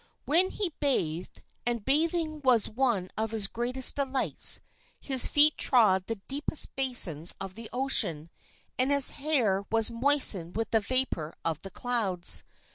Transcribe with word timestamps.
When 0.25 0.49
he 0.49 0.73
bathed 0.79 1.43
and 1.63 1.85
bathing 1.85 2.41
was 2.43 2.67
one 2.67 3.11
of 3.19 3.29
his 3.29 3.45
greatest 3.45 3.97
delights 3.97 4.59
his 4.99 5.27
feet 5.27 5.59
trod 5.59 6.07
the 6.07 6.15
deepest 6.27 6.75
basins 6.75 7.35
of 7.39 7.53
the 7.53 7.69
ocean 7.71 8.31
and 8.79 8.89
his 8.89 9.11
hair 9.11 9.63
was 9.71 9.91
moistened 9.91 10.55
with 10.55 10.71
the 10.71 10.79
vapor 10.79 11.35
of 11.45 11.61
the 11.61 11.69
clouds. 11.69 12.43